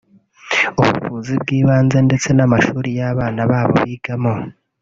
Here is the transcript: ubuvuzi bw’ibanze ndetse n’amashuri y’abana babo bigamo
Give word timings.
ubuvuzi 0.81 1.33
bw’ibanze 1.41 1.97
ndetse 2.07 2.29
n’amashuri 2.33 2.89
y’abana 2.99 3.41
babo 3.51 3.75
bigamo 3.87 4.33